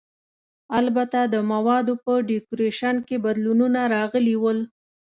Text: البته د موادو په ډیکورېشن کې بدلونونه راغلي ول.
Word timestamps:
البته 0.79 1.19
د 1.33 1.35
موادو 1.51 1.93
په 2.03 2.13
ډیکورېشن 2.29 2.95
کې 3.07 3.15
بدلونونه 3.25 3.81
راغلي 3.95 4.35
ول. 4.41 4.59